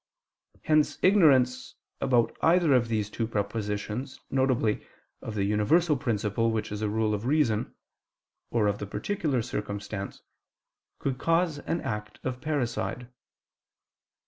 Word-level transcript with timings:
Hence 0.63 0.97
ignorance 1.03 1.75
about 2.01 2.35
either 2.41 2.73
of 2.73 2.87
these 2.87 3.07
two 3.07 3.27
propositions, 3.27 4.19
viz. 4.31 4.77
of 5.21 5.35
the 5.35 5.43
universal 5.43 5.95
principle 5.95 6.49
which 6.49 6.71
is 6.71 6.81
a 6.81 6.89
rule 6.89 7.13
of 7.13 7.27
reason, 7.27 7.75
or 8.49 8.65
of 8.65 8.79
the 8.79 8.87
particular 8.87 9.43
circumstance, 9.43 10.23
could 10.97 11.19
cause 11.19 11.59
an 11.59 11.81
act 11.81 12.19
of 12.23 12.41
parricide. 12.41 13.09